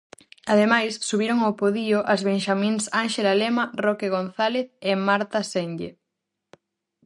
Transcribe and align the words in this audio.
Ademais, 0.53 0.93
subiron 1.09 1.39
ó 1.47 1.51
podio 1.61 1.97
as 2.13 2.21
benxamíns 2.29 2.83
Ánxela 3.01 3.33
Lema, 3.41 3.65
Roque 3.85 4.07
González 4.15 4.67
e 4.89 4.91
Marta 5.07 5.39
Senlle. 5.51 5.89